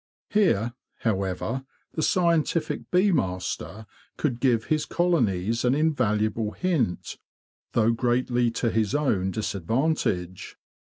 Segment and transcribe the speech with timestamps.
[0.31, 1.63] Here, however,
[1.93, 3.85] the scientific bee master
[4.17, 7.19] could give his colonies an invaluable hint,
[7.73, 10.57] though greatly to his own dis advantage.